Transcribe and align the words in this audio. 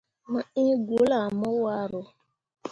Mo 0.31 0.39
iŋ 0.63 0.69
gwulle 0.87 1.15
ah 1.21 1.29
mo 1.39 1.49
waro. 1.63 2.01